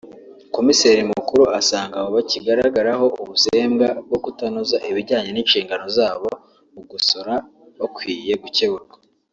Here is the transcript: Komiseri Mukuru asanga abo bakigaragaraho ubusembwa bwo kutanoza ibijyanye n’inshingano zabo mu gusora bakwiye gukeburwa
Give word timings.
Komiseri 0.55 1.01
Mukuru 1.13 1.43
asanga 1.59 1.95
abo 1.99 2.09
bakigaragaraho 2.17 3.05
ubusembwa 3.21 3.87
bwo 4.07 4.17
kutanoza 4.23 4.77
ibijyanye 4.89 5.29
n’inshingano 5.33 5.85
zabo 5.97 6.29
mu 6.73 6.81
gusora 6.91 7.33
bakwiye 7.79 8.33
gukeburwa 8.43 8.95